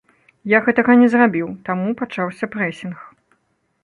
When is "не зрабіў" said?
1.01-1.51